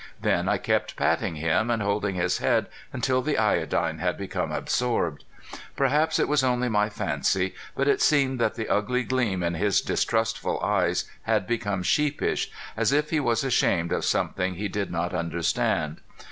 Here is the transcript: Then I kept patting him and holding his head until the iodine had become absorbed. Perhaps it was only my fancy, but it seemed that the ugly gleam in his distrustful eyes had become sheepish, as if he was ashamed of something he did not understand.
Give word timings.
Then 0.19 0.49
I 0.49 0.57
kept 0.57 0.95
patting 0.95 1.35
him 1.35 1.69
and 1.69 1.79
holding 1.79 2.15
his 2.15 2.39
head 2.39 2.65
until 2.91 3.21
the 3.21 3.37
iodine 3.37 3.99
had 3.99 4.17
become 4.17 4.51
absorbed. 4.51 5.25
Perhaps 5.75 6.17
it 6.17 6.27
was 6.27 6.43
only 6.43 6.69
my 6.69 6.89
fancy, 6.89 7.53
but 7.75 7.87
it 7.87 8.01
seemed 8.01 8.39
that 8.39 8.55
the 8.55 8.67
ugly 8.67 9.03
gleam 9.03 9.43
in 9.43 9.53
his 9.53 9.79
distrustful 9.79 10.59
eyes 10.63 11.05
had 11.21 11.45
become 11.45 11.83
sheepish, 11.83 12.49
as 12.75 12.91
if 12.91 13.11
he 13.11 13.19
was 13.19 13.43
ashamed 13.43 13.91
of 13.91 14.03
something 14.03 14.55
he 14.55 14.67
did 14.67 14.89
not 14.91 15.13
understand. 15.13 16.01